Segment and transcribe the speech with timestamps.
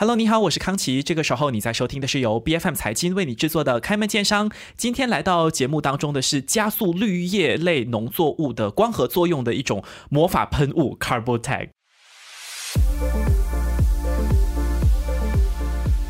[0.00, 1.02] Hello，你好，我是康琪。
[1.02, 4.50] 这个时候你在收听的是由 B F M 财经为你制作的开门见商。
[4.74, 11.68] 今天来到节目当中的是加速绿叶类农作物的光合作用的一种魔法喷雾 Carbotag。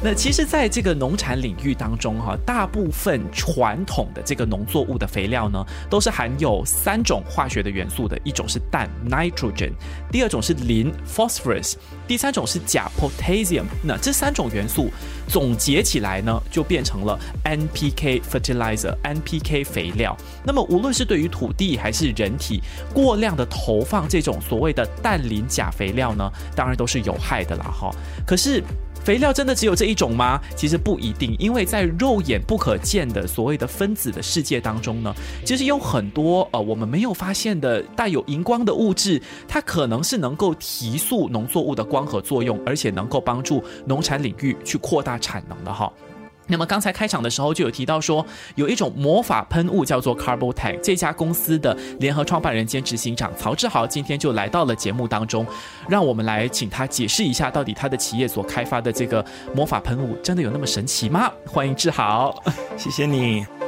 [0.03, 9.73] 那其实，在这个农产领域当中，哈，大部分传统的这个农作物的肥料呢，都是含有三种化学的元素的，一种是氮 （nitrogen），
[10.11, 11.75] 第二种是磷 （phosphorus），
[12.09, 13.67] 第三种是钾 （potassium）。
[13.85, 14.91] 那这三种元素
[15.29, 20.17] 总结起来呢，就变成了 NPK fertilizer（NPK 肥料）。
[20.43, 22.63] 那么，无论是对于土地还是人体，
[22.95, 27.95] 过量的投放这种所谓的氮磷钾肥料呢，当然都是有害的啦，哈。
[28.27, 28.65] 可是，
[29.05, 30.41] 肥料真的只有这一种吗？
[30.55, 45.91] 其实不一定，因为在肉眼不可见的所谓的分子的世界当中呢，其实有很多呃我们没有发现的带有荧光的物质，它可能是能够提速农作物的光合作用，而且能够帮助农产领域去扩大产能的哈。
[46.51, 48.25] 那么刚才开场的时候就有提到说，
[48.57, 55.47] 有一种魔法喷雾叫做 Carbotag，这家公司的联合创办人兼执行长曹志豪今天就来到了节目当中，
[55.89, 61.31] 让我们来请他解释一下，到底他的企业所开发的这个魔法喷雾真的有那么神奇吗？
[61.47, 62.35] 欢迎志豪，
[62.77, 63.60] 谢谢你。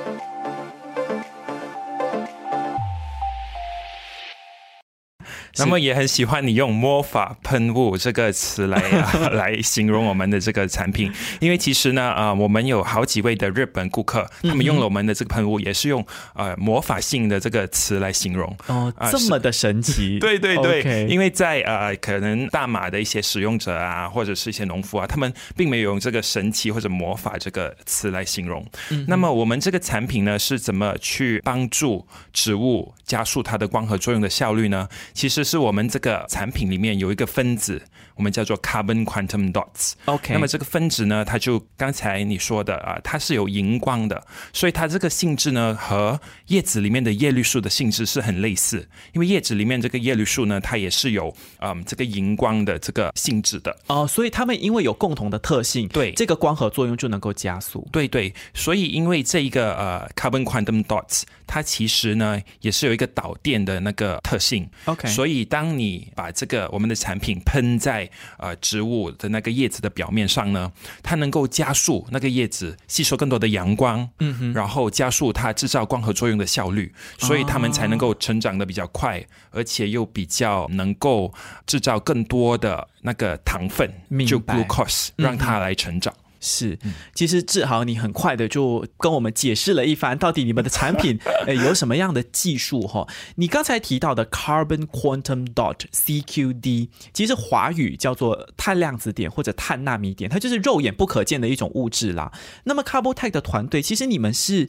[5.65, 8.81] 那么也很喜欢你用“魔法喷雾”这个词来
[9.33, 16.05] 来形容我们的这个产品，因为其实呢，啊，我们有好几位的日本顾客，他们用了我们的这个喷雾，也是用
[16.35, 18.57] 呃魔法性的这个词来形容。
[18.67, 20.19] 哦，这么的神奇？
[20.21, 28.67] 对对对，因为在呃可能大马的一些使用者啊，或者是一些农夫啊，他们并没有用这个神奇或者魔法这个词来形容。
[29.07, 34.89] 那么我们这个产品呢，是怎么去帮助植物加速它的光合作用的效率呢？
[35.13, 35.52] 其实。
[35.53, 37.83] 是我们这个产品里面有一个分子，
[38.15, 39.93] 我们叫做 carbon quantum dots。
[40.05, 48.87] OK，那么这个分子呢，它就刚才你说的啊，它是有荧光的，所以它这个性质呢和叶子里面的叶绿素的性质是很类似。
[49.13, 57.89] 因为叶子里面这个叶绿素呢，它也是有嗯这个荧光的这个性质的哦，所以它们因为有共同的特性，对这个光合作用就能够加速。
[57.91, 64.69] 对对，所以因为这一个呃 carbon quantum dots，它其实呢也是有一个导电的那个特性。
[64.85, 65.33] OK，所以。
[65.33, 68.02] 所以，当你把这个我们的产品喷在
[68.39, 81.33] 呃植物的那个叶子的表面上呢，它能够加速那个叶子吸收更多的阳光，嗯哼，然后加速它制造光合作用的效率，所以它们才能够成长的比较快，而且又比较能够
[81.67, 83.91] 制造更多的那个糖分，
[84.27, 86.13] 就 glucose，让它来成长。
[86.45, 86.77] 是，
[87.15, 91.17] 其实志豪，你很快的就跟我们解释了一番，到底你们的产品
[91.47, 93.07] 诶 有什么样的技术哈？
[93.37, 102.33] 你刚才提到的 Carbon Quantum Dot（CQD），其实华语叫做碳量子点或者碳纳米点，它就是肉眼不可见的一种物质啦。
[102.65, 104.69] 那么 Carbotech 的团队，其实你们是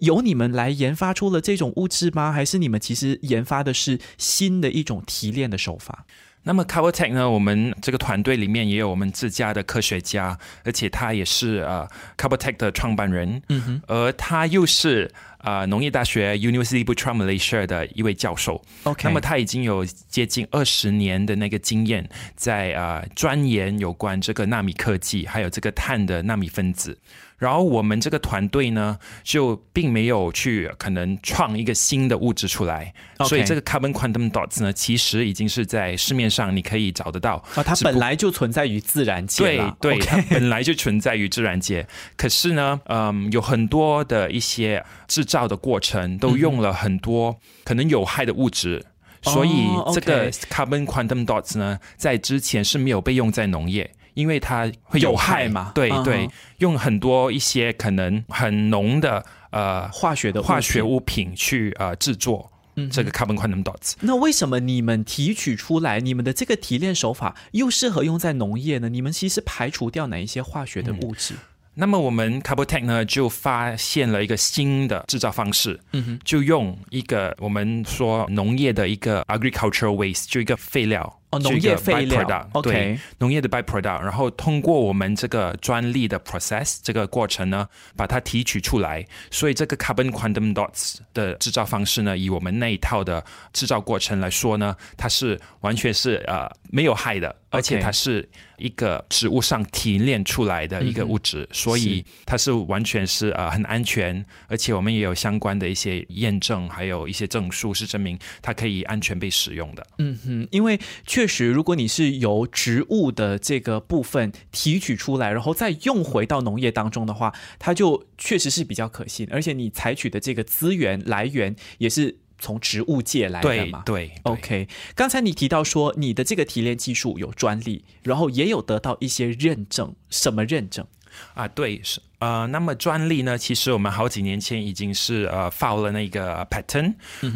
[0.00, 2.30] 由你们来研发出了这种物质吗？
[2.30, 6.04] 还是你们其实研发的是新的一种提炼的手法？
[6.44, 7.28] 那么 CoverTech 呢？
[7.28, 15.10] 我们这个团队里面也有我们自家的科学家，而且他也是呃 CoverTech 的创办人，嗯哼，而他又是
[15.44, 18.60] 啊农业大学 University Putra Malaysia 的一位教授。
[18.82, 26.98] OK，那么他已经有接近二十年的那个经验，在啊钻研有关这个纳米科技，还有这个碳的纳米分子。
[27.36, 32.94] 然后我们这个团队呢，就并没有去可能创一个新的物质出来，
[33.26, 37.44] 所以这个 carbon quantum dots 呢，其实已经是在市面上你可以找得到。
[37.56, 39.42] 啊，它本来就存在于自然界。
[39.44, 41.86] 对对，它本来就存在于自然界。
[42.16, 48.86] 可是呢，嗯，有很多的一些制造的过程都用了很多可能有害的物质，
[49.22, 49.50] 所以
[49.92, 53.90] 这个 carbon quantum dots 呢，在之前是没有被用在农业。
[54.14, 62.48] 因为它会有害嘛，对对，用很多一些可能很浓的呃化学的化学物品去呃制作
[62.92, 63.94] 这个 carbon quantum dots。
[64.02, 68.88] 那为什么你们提取出来你们的这个提炼手法又适合用在农业呢？
[68.88, 71.34] 你们其实排除掉哪一些化学的物质？
[71.74, 81.20] 那么我们 Carbotech 呢就发现了一个新的制造方式，嗯哼，就用一个我们说农业的一个 agricultural waste，就一个废料。
[81.38, 89.04] 农业废料，对，农业的 byproduct，然后通过我们这个专利的 process 这个过程呢，把它提取出来。
[89.30, 98.26] 所以这个 carbon quantum dots 的制造方式呢，以我们那一套的制造过程来说呢，它是完全是呃没有害的，而且它是
[98.56, 109.86] 一个植物上提炼出来的一个物质，所以它是完全是呃很安全，而且我们也有相关的一些验证，还有一些证书是证明它可以安全被使用的。
[109.98, 111.23] 嗯哼，因为确。
[111.24, 123.82] 确实，如果你是由植物的这个部分提取出来，然后再用回到农业当中的话，它就确实是比较可信，而且你采取的这个资源来源也是从植物界来的嘛。
[123.86, 130.86] 对对对 OK，刚才你提到说你的这个提炼技术有专利，然后也有得到一些认证，什么认证？
[131.32, 133.38] 啊，对，是呃，那么专利呢？
[133.38, 136.92] 其实我们好几年前已经是呃 file 了那个 patent，、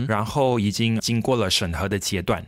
[0.06, 2.44] 然后已经经过了审核的阶段。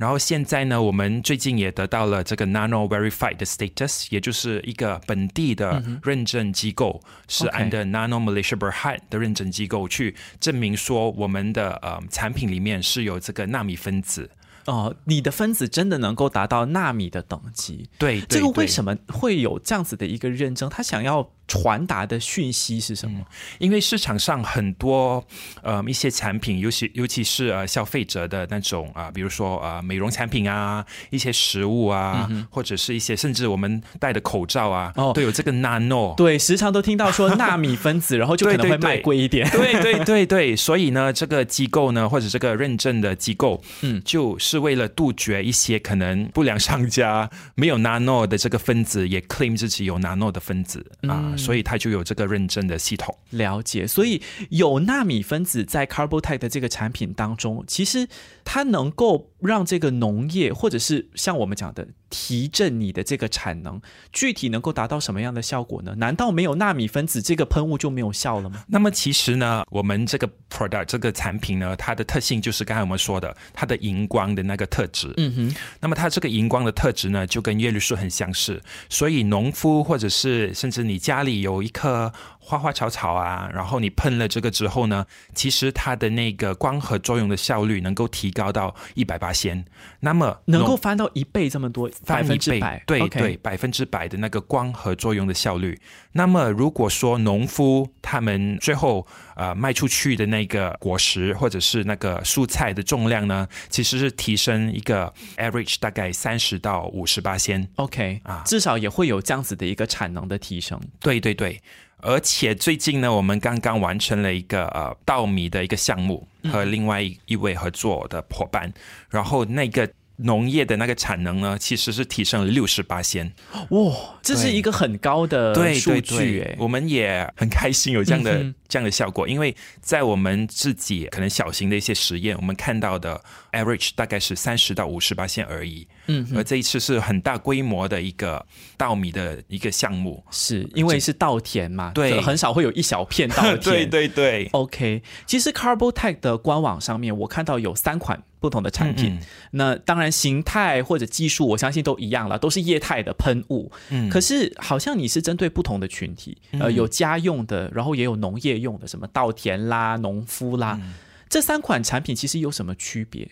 [0.00, 14.30] 然后现在呢，我们最近也得到了这个 Nano Verified 的 status，也就是一个本地的认证机构，是 under Nano Malaysia Berhad 的认证机构去证明说我们的呃产品里面是有这个纳米分子。
[14.64, 17.90] 哦，你的分子真的能够达到纳米的等级？
[17.98, 18.66] 对，这个为？
[18.66, 20.70] 什么会有这样子的一个认证？
[20.70, 23.20] 他想要传达的讯息是什么？
[23.58, 25.22] 因为市场上很多
[25.62, 35.12] 呃一些产品，尤其尤其是呃消费者的那种啊、比如说呃美容产品啊，一些食物啊，或者是一些甚至我们戴的口罩啊，哦。
[35.12, 36.14] 都有这个 nano。
[36.14, 39.50] 对，时常都听到说纳米分子， 然后就可能会卖贵一点。
[39.50, 40.24] 对对对。
[40.24, 43.90] 对，所以呢，这个机构呢，或者这个认证的机构，嗯。
[43.90, 53.16] 嗯，就是为了杜绝一些可能不良商家没有 nano 的这个分子，也 claim 自己有 nano 的分子啊、所以它就有这个认证的系统。
[53.30, 54.20] 了解，所以
[54.50, 58.06] 有纳米分子在 Carbotech 的这个产品当中，其实
[58.44, 63.80] 它能够让这个农业，或者是像我们讲的提振你的这个产能，
[64.12, 65.94] 具体能够达到什么样的效果呢？
[65.96, 68.64] 难道没有纳米分子，这个喷雾就没有效了吗？
[68.68, 75.12] 那么其实呢，我们这个 product 这个产品呢，它的特性就是刚才我们说的，它的荧光的那个特质。
[75.16, 82.12] 嗯哼，那么它这个荧光的特质呢，就跟叶绿素很相似，所以农夫或者是甚至你家里有一颗
[82.42, 89.64] 花花草草啊，然后你喷了这个之后呢，其实它的那个光合作用的效率能够提高到一百八仙，
[90.00, 95.78] 那么能够翻到一倍这么多，翻一倍百，对对，百分之百的那个光合作用的效率。
[96.12, 99.06] 那么如果说农夫他们最后
[99.36, 107.68] 呃卖出去的那个果实或者是那个蔬菜的重量呢，其实是提升一个 average 大概三十到五十八仙。
[107.76, 110.80] OK 啊至少也会有这样子的一个产能的提升。
[110.98, 111.60] 对对对，
[112.02, 118.72] 而且最近呢，我们刚刚完成了一个呃稻米的一个项目，和另外一一位合作的伙伴，
[119.10, 119.88] 然后那个。
[120.22, 123.32] 农业的那个产能呢，其实是提升了六十八仙，
[123.70, 126.56] 哇，这是一个很高的对数对据哎对，。
[126.58, 133.18] 我们也很开心有这样的、嗯这样的效果，因为在我们自己可能小型的一些实验，我们看到的
[133.52, 138.44] average 大概是三十到五十八线而已，嗯而这一次是很大规模的一个
[138.76, 143.58] 稻米的一个项目，是因为是稻田嘛，对很少会有一小片稻田。
[143.62, 149.14] 对对对，OK，其实 Carbotech 的官网上面，我看到有三款不同的产品。
[149.14, 149.20] 嗯
[149.52, 153.70] 那当然形态或者技术，我相信都一样了，都是液态的喷雾。
[153.90, 160.78] 嗯可是好像你是针对不同的群体，呃，有家用的，然后也有农业用的，什么稻田啦、农夫啦。
[160.82, 160.94] 嗯
[161.28, 163.30] 这三款产品其实有什么区别？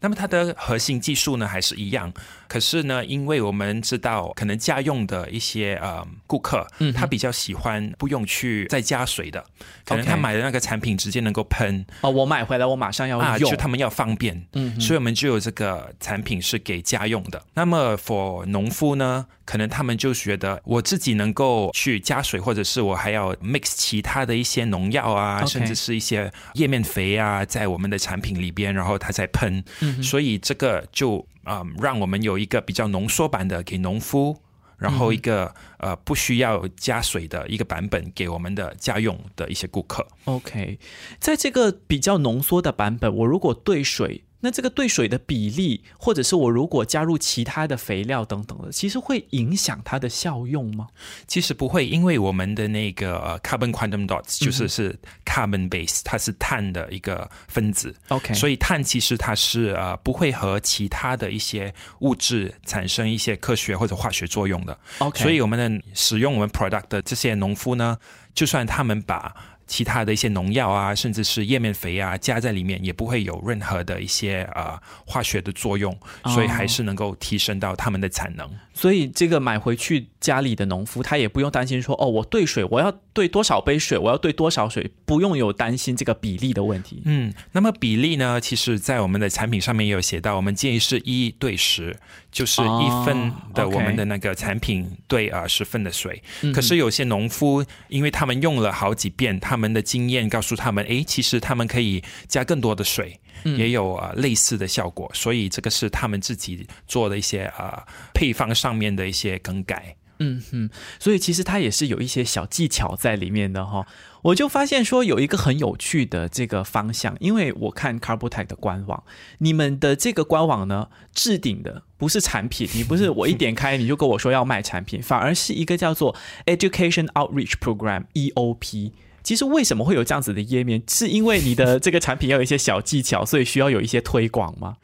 [0.00, 2.12] 那么它的核心技术呢还是一样，
[2.48, 9.44] 可是呢，因为我们知道可能家用的一些呃顾客，嗯他比较喜欢不用去再加水的，
[9.84, 11.84] 可能他买的那个产品直接能够喷。
[12.02, 13.50] 哦，我买回来我马上要啊，用。
[13.50, 17.42] 就他们要方便，嗯所以我们就有这个产品是给家用的。
[17.54, 29.64] 那么 for 农夫呢，可能他们就觉得我自己能够去加水，或者是我还要 mix 其他的一些农药啊甚至是一些叶面肥啊，在我们的产品里边，然后它再喷。
[29.80, 34.36] 嗯所以这个就啊、嗯让我们有一个比较浓缩版的给农夫。
[34.78, 40.06] 然后一个、呃不需要加水的一个版本给我们的家用的一些顾客。
[40.26, 40.78] OK，
[41.18, 50.88] 在这个比较浓缩的版本，我如果兑水，那这个兑水的比例，或者是我如果加入其他的肥料等等的，其实会影响它的效用吗？
[51.26, 64.78] 其实不会，因为我们的那个呃 carbon quantum dots 就是是 carbon base，、它是碳的一个分子 OK，所以碳其实它是呃不会和其他的一些物质产生一些科学或者化学作用的。
[64.98, 67.98] OK，所以我们的使用我们 product 的这些农夫呢，
[68.34, 69.34] 就算他们把
[69.68, 78.50] 其他的一些农药啊，甚至是叶面肥啊加在里面，也不会有任何的一些呃化学的作用，所以还是能够提升到他们的产能。
[78.78, 87.02] 所以这个买回去家里的农夫，他也不用担心说，哦，我兑水，我要兑多少杯水，我要兑多少水，不用有担心这个比例的问题。
[87.04, 88.40] 嗯，那么比例呢？
[88.40, 91.98] 其实，在我们的产品上面也有写到，我们建议是一对十，
[92.30, 96.22] 就是一份的我们的那个产品兑啊十份的水。
[96.42, 103.18] 嗯可是有些农夫，因为他们用了好几遍，他们的经验告诉他们，诶，其实他们可以加更多的水。
[103.44, 109.96] 也有啊类似的效果，所以这个是他们自己做的一些啊配方上面的一些更改。
[110.20, 110.68] 嗯哼，
[110.98, 113.86] 所以其实它也是有一些小技巧在里面的哈。
[114.22, 119.04] 我就发现说有一个很有趣的这个方向，因为我看 Carbotech 的官网，
[119.38, 126.16] 你们的这个官网呢置顶的不是产品，你不是我一点开你就跟我说要卖产品，反而是一个叫做
[126.46, 128.90] Education Outreach Program EOP。
[129.22, 130.82] 其实为什么会有这样子的页面？
[130.88, 134.76] 是因为你的这个产品要有一些小技巧，所以需要有一些推广吗？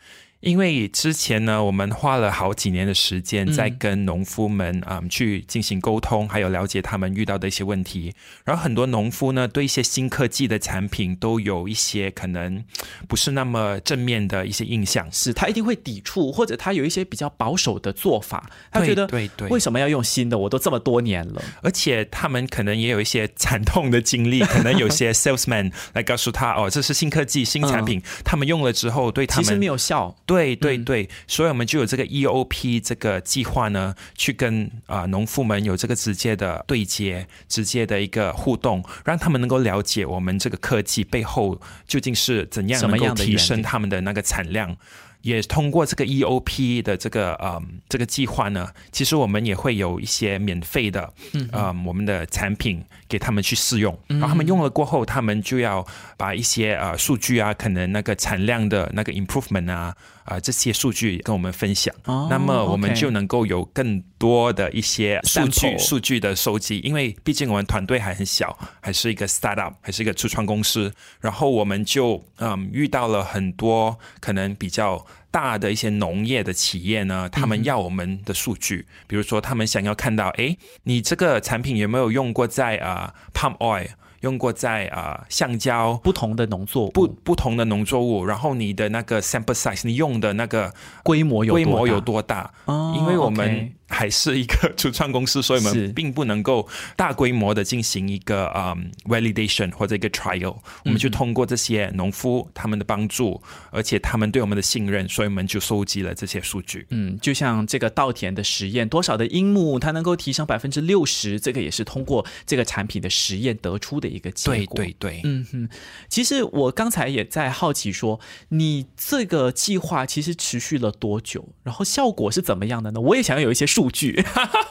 [0.45, 8.15] 因为之前呢，我们花了好几年的时间在跟农夫们啊去进行沟通，还有了解他们遇到的一些问题。
[8.45, 12.63] 然后很多农夫呢，对一些新科技的产品都有一些可能
[13.09, 18.51] 不是那么正面的一些印象，是他一定会抵触，或者他有一些比较保守的做法。
[18.71, 20.37] 他觉得对对，为什么要用新的？
[20.37, 30.15] 我都这么多年了，而且他们可能也有一些惨痛的经历，可能有些 salesman 来告诉他哦，这是新科技、新产品，他们用了之后对他们其实没有效。
[30.27, 44.77] 对对对对，所以我们就有这个 EOP 这个计划呢，去跟啊农夫们有这个直接的对接，直接的一个互动，让他们能够了解我们这个科技背后究竟是怎样能够提升他们的那个产量。
[45.25, 51.13] 也通过这个 EOP 的这个呃这个计划呢，其实我们也会有一些免费的
[51.51, 55.85] 呃我们的产品给他们去试用，然后他们用了过后，他们就要
[56.19, 61.95] 把一些呃数据啊，可能那个产量的那个 improvement 啊啊这些数据跟我们分享，
[62.29, 75.07] 那么我们就能够有更多的一些数据数据的收集，因为毕竟我们团队还很小，还是一个 startup，还是一个初创公司，然后我们就嗯遇到了很多可能比较。
[75.31, 83.89] 大的一些农业的企业呢，他们要我们的数据，比如说他们想要看到，哎，你这个产品有没有用过在啊 palm oil，
[84.21, 92.53] 用过在啊橡胶，不同的农作物，不不同的农作物，然后你的那个 sample size，你用的那个规模有规模有多大？
[92.67, 93.73] 哦，因为我们。
[93.89, 100.57] 还是一个初创公司，所以我们并不能够大规模的进行一个嗯 validation 或者一个 trial。
[100.85, 106.87] 我们就通过这些农夫他们的帮助，而且他们对我们的信任，所以我们就收集了这些数据。
[106.91, 114.77] 嗯，就像这个稻田的实验，多少的樱木它能够提升百分之六十，这个也是通过这个产品的实验得出的一个结果。
[114.77, 115.69] 对对对，嗯哼。
[116.09, 121.51] 其实我刚才也在好奇说，你这个计划其实持续了多久？
[121.63, 123.01] 然后效果是怎么样的呢？
[123.01, 123.91] 我也想要有一些数。
[123.91, 124.25] 据。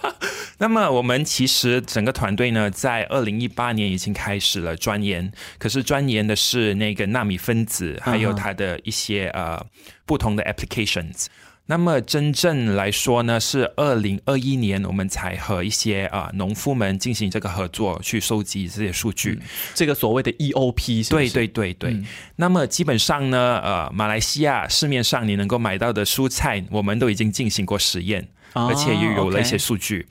[0.60, 9.66] 那么我们其实整个团队呢，在二零一八年已经开始了钻研，可是钻研的是那个纳米分子，还有它的一些呃
[10.06, 11.26] 不同的 applications。
[11.66, 19.40] 那么真正来说呢，是二零二一年我们才和一些啊农夫们进行这个合作，去收集这些数据。
[19.74, 22.04] 这个所谓的 EOP，对对对对。
[22.36, 28.28] 那么基本上呢，呃，马来西亚市面上你能够买到的蔬菜，我们都已经进行过实验。
[28.54, 30.08] 而且又有了一些数据，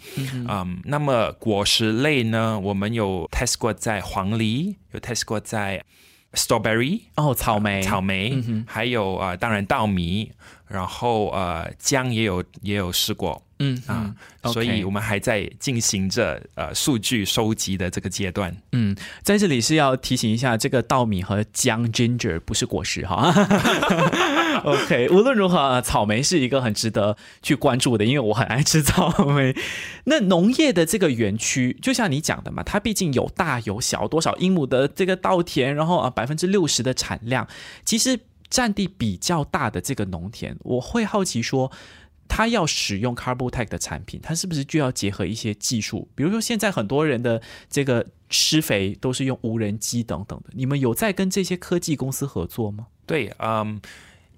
[0.49, 5.85] 嗯，那么果实类呢，我们有 test 过在黄梨，有 test 过在
[6.33, 10.33] strawberry，哦，草莓，草莓，还有啊，当然稻米，
[10.67, 13.43] 然后呃，姜也有也有试过。
[13.63, 14.13] 嗯啊，
[14.53, 18.55] 所以我们还在进行着呃数据收集的这个阶段。
[18.73, 23.33] 嗯，在这里是要提醒一下，这个稻米和姜 ginger 不是果实哈。
[24.65, 29.55] OK，无论如何，草莓是一个很值得去关注的，因为我很爱吃草莓。
[30.05, 37.47] 那农业的这个园区，就像你讲的嘛，它毕竟有大有小，多少英亩的这个稻田，然后啊百分之六十的产量，
[37.85, 38.19] 其实
[38.51, 41.71] 占地比较大的这个农田，我会好奇说。
[42.35, 46.09] 他要使用 Carbotech 的产品，他是不是就要结合一些技术？
[46.15, 50.49] 比如说，现在很多人的这个施肥都是用无人机等等的。
[50.55, 52.87] 你们有在跟这些科技公司合作吗？
[53.05, 53.79] 对，嗯，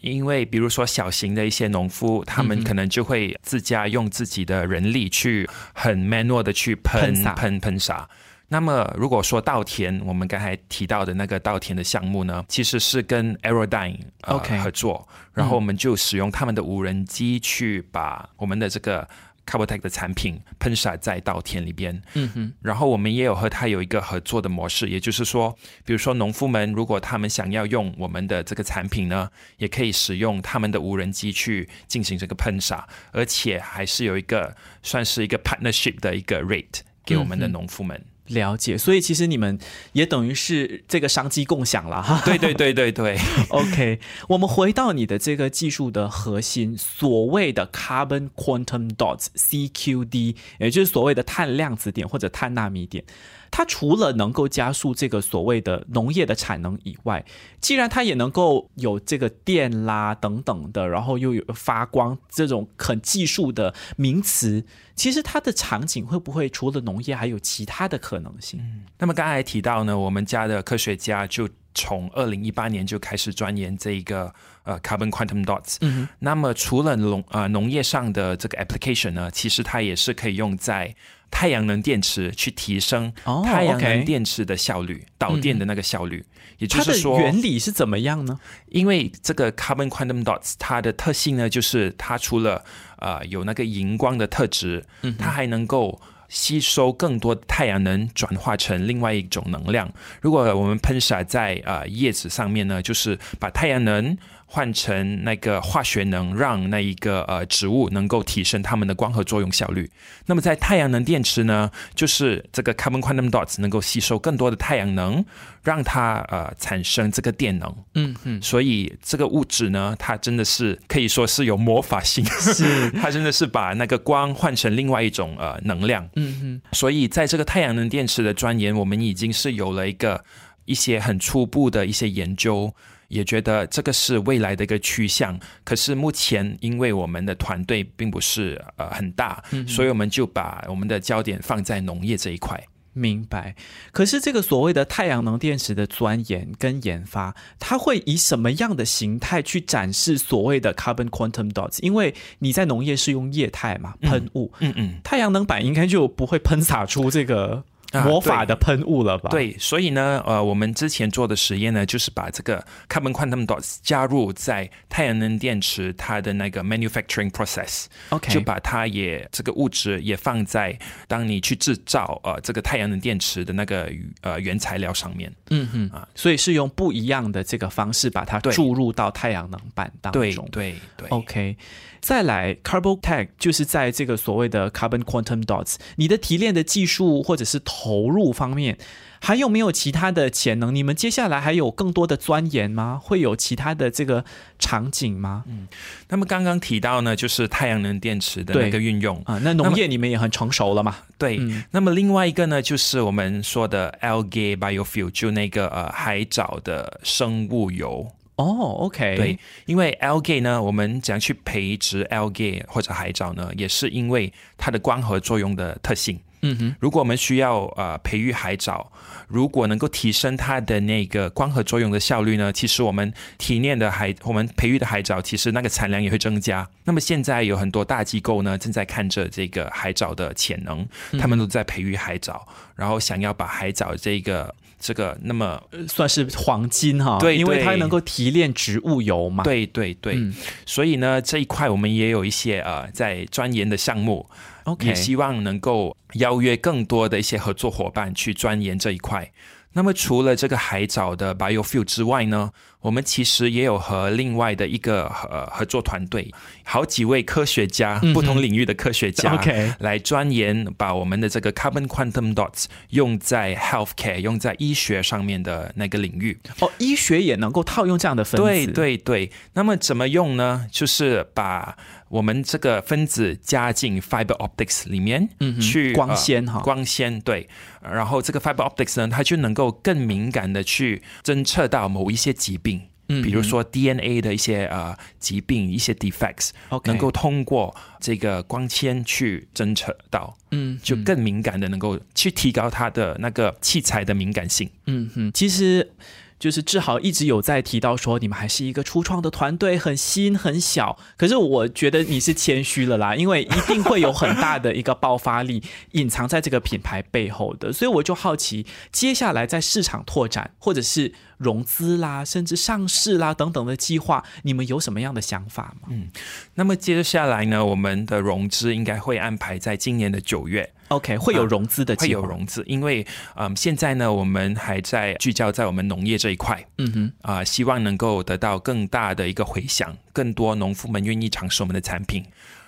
[0.01, 8.11] 因为比如说小型的一些农夫，他们可能就会自家用自己的人力去很 manual 的去喷喷喷洒。
[8.49, 19.09] 那么，如果说稻田，我们刚才提到的那个稻田的项目呢，其实是跟 Aerodyne OK 合作，然后我们就使用他们的无人机去把我们的这个
[19.47, 22.01] Carbotech 的产品喷洒在稻田里边。
[22.13, 38.01] 嗯哼，然后我们也有和他有一个合作的模式，也就是说，比如说农夫们如果他们想要用我们的这个产品呢，也可以使用他们的无人机去进行这个喷洒，而且还是有一个算是一个 partnership 的一个 rate 给我们的农夫们。
[38.28, 39.59] 了解，所以其实你们
[39.93, 42.23] 也等于是这个商机共享了哈。
[42.25, 43.19] 对对对对对。
[43.50, 53.04] OK，我们回到你的这个技术的核心，所谓的 Carbon Quantum Dots (CQD)，也就是所谓的碳量子点或者碳纳米点。
[53.50, 57.25] 它除了能够加速这个所谓的农业的产能以外，
[57.61, 64.64] 既然它也能够有这个电啦等等的，然后又有发光这种很技术的名词，
[64.95, 68.61] 其实它的场景会不会除了农业还有其他的可能性？
[68.99, 75.76] 那么刚才提到呢，我们家的科学家就从二零一八年就开始钻研这个呃 carbon quantum dots。
[75.81, 80.95] 嗯，那么除了农呃农业上的这个 application 呢，其实它也是可以用在
[81.31, 86.25] 太阳能电池去提升哦太阳能电池的效率，导电的那个效率。
[86.59, 88.38] 也就是说，原理是怎么样呢？
[88.69, 92.64] 因为这个 carbon quantum dots 它的特性呢，就是它除了
[92.99, 94.85] 呃有那个荧光的特质，
[95.19, 99.90] 它还能够吸收更多的太阳能，转化成另外一种能量。
[100.21, 104.16] 如果我们喷洒在呃叶子上面呢，就是把太阳能。
[104.47, 109.91] 换成那个化学能，让那一个呃植物能够提升它们的光合作用效率。
[110.27, 115.25] 那么在太阳能电池呢，就是这个 carbon quantum dots 能够吸收更多的太阳能，
[115.63, 117.75] 让它呃产生这个电能。
[117.95, 126.09] 嗯嗯，所以这个物质呢，它真的是可以说是有魔法性，是 它真的是把那个光换成另外一种呃能量。
[126.15, 130.25] 嗯嗯，所以在这个太阳能电池的钻研，我们已经是有了一个
[130.67, 132.73] 一些很初步的一些研究。
[133.14, 142.61] 也觉得这个是未来的一个趋向，可是目前因为我们的团队并不是呃很大，所以我们就把我们的焦点放在农业这一块。
[142.97, 143.56] 明白。
[143.90, 151.78] 可是这个所谓的太阳能电池的钻研跟研发，它会以什么样的形态去展示所谓的 carbon quantum dots？
[151.83, 173.91] 因为你在农业是用液态嘛，喷雾，嗯嗯，太阳能板应该就不会喷洒出这个啊魔法的喷雾了吧？，对，所以呢，呃，我们之前做的实验呢，就是把这个 carbon quantum dots 加入在太阳能电池它的那个 manufacturing process，OK 就把它也这个物质也放在当你去制造呃这个太阳能电池的那个
[174.23, 175.33] 呃原材料上面。
[175.51, 180.49] 嗯哼啊，所以是用不一样的这个方式把它注入到太阳能板当中。
[180.51, 181.09] 对对。
[181.11, 181.57] OK，
[182.01, 188.79] 再来 Carbon Tech 就是在这个所谓的 Carbon Quantum Dots，你的提炼的技术或者是投入方面，
[189.21, 190.75] 还有没有其他的潜能？
[190.75, 192.99] 你们接下来还有更多的钻研吗？
[193.02, 194.25] 会有其他的这个
[194.58, 195.45] 场景吗？
[195.47, 195.69] 嗯
[196.08, 199.21] 那么刚刚提到呢，就是太阳能电池的对那个运用。
[199.26, 200.97] 啊，那农业你们也很成熟了嘛？
[201.19, 201.39] 对，
[201.73, 208.11] 那么另外一个呢，就是我们说的 algae biofuel，就那个呃海藻的生物油。
[208.37, 216.19] 哦，OK，对，因为 algae 呢，我们怎样去培植 algae 或者海藻呢，也是因为它的光合作用的特性。
[216.45, 218.93] 嗯哼，如果我们需要呃培育海藻，
[219.28, 226.69] 如果能够提升它的那个光合作用的效率呢，其实我们提炼的海，我们培育的海藻，其实那个产量也会增加。
[226.85, 230.87] 那么现在有很多大机构呢，正在看着这个海藻的潜能，
[231.19, 240.35] 他们都在培育海藻，然后想要把海藻这个这个那么呃算是黄金哈，对因为它能够提炼植物油嘛。，对对对，嗯
[240.67, 244.28] 所以呢这一块我们也有一些呃在钻研的项目。
[244.65, 249.33] ，OK，也希望能够邀约更多的一些合作伙伴去钻研这一块。
[249.75, 256.32] 那么除了这个海藻的 biofuel 之外呢，我们其实也有和另外的一个呃合作团队，
[256.65, 266.39] 好几位科学家，不同领域的科学家 OK 来钻研，把我们的这个 carbon quantum dots 用在 healthcare，用在医学上面的那个领域。
[266.60, 270.67] 哦，医学也能够套用这样的分子，对对对，那么怎么用呢？
[270.71, 271.76] 就是把
[272.08, 276.58] 我们这个分子加进 fiber optics 里面，嗯去光纤哈。
[276.58, 277.49] 呃光纤对，
[277.92, 282.82] 然后这个 fiber optics 呢，它就能够更敏感的去侦测到某一些疾病。
[283.06, 294.70] 嗯比如说 DNA 的一些呃疾病、一些 defects，OK 能够通过这个光纤去侦测到，嗯，就更敏感的能够去提高它的那个器材的敏感性。
[294.86, 295.92] 嗯哼，其实
[296.38, 300.99] 就是志豪一直有在提到说，你们还是一个初创的团队，很新很小。
[301.16, 307.73] 可是我觉得你是谦虚了啦，因为一定会有很大的一个爆发力隐藏在这个品牌背后的。
[307.73, 311.14] 所以我就好奇，接下来在市场拓展或者是
[311.45, 315.89] 融资啦，甚至上市啦等等的计划，你们有什么样的想法吗？
[315.91, 316.09] 嗯
[316.54, 320.73] 那么接下来呢，我们的融资应该会安排在今年的九月。
[320.89, 332.25] OK，会有融资的会计划，有融资，因为嗯，现在呢，我们还在聚焦在我们农业这一块，嗯哼，啊、希望能够得到更大的一个回响，更多农夫们愿意尝试我们的产品。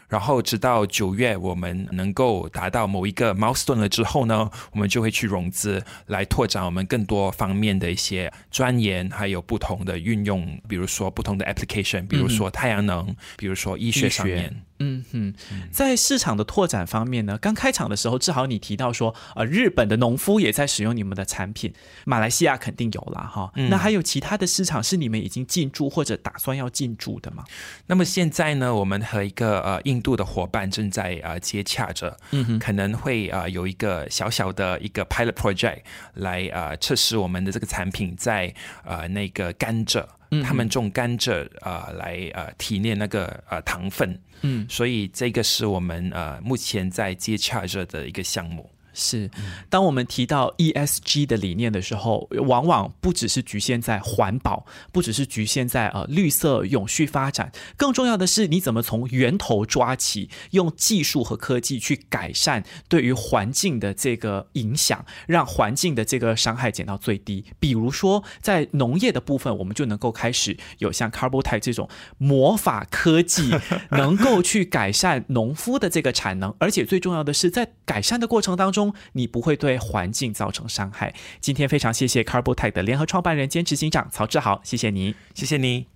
[0.09, 14.63] 然后直到九月我们能够达到某一个 milestone 了之后呢，我们就会去融资来拓展我们更多方面的一些钻研，还有不同的运用，比如说不同的 application，比如说太阳能，比如说医学上面。
[14.79, 15.35] 嗯哼，
[15.71, 21.73] 在市场的拓展方面呢，刚开场的时候，志豪你提到说，呃，日本的农夫也在使用你们的产品，
[22.05, 23.51] 马来西亚肯定有啦哈。
[23.71, 27.45] 那还有其他的市场是你们已经进驻或者打算要进驻的吗？
[27.87, 35.81] 那么现在呢，我们和一个呃印度的伙伴正在呃接洽着，嗯哼，可能会呃有一个小小的一个 pilot project
[36.15, 40.05] 来呃测试我们的这个产品在呃那个甘蔗。
[40.43, 48.71] 他们种甘蔗啊，来呃提炼那个呃糖分，嗯，所以这个是我们呃目前在接洽着的一个项目。
[48.99, 49.31] 是，
[49.69, 67.45] 当我们提到 ESG 的理念的时候，往往不只是局限在环保，不只是局限在呃绿色永续发展，更重要的是你怎么从源头抓起，用技术和科技去改善对于环境的这个影响，让环境的这个伤害减到最低。
[67.61, 73.51] 比如说在农业的部分，我们就能够开始有像 Carbotite 这种魔法科技，
[73.93, 78.86] 能够去改善农夫的这个产能，而且最重要的是在改善的过程当中。
[79.13, 81.15] 你不会对环境造成伤害。
[81.41, 85.96] 今天非常谢谢 Carbotech 的联合创办人兼执行长曹志豪，谢谢你，谢谢你。